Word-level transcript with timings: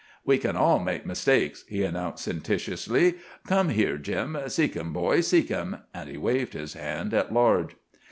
"We 0.25 0.39
kin 0.39 0.55
all 0.55 0.79
make 0.79 1.05
mistakes," 1.05 1.63
he 1.67 1.83
announced 1.83 2.23
sententiously. 2.23 3.19
"Come 3.45 3.69
here, 3.69 3.99
Jim. 3.99 4.35
Seek 4.47 4.75
'im, 4.75 4.91
boy, 4.93 5.21
seek 5.21 5.51
'im." 5.51 5.77
And 5.93 6.09
he 6.09 6.17
waved 6.17 6.53
his 6.53 6.73
hand 6.73 7.13
at 7.13 7.31
large. 7.31 7.75